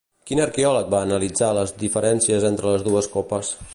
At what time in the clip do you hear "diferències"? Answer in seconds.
1.83-2.49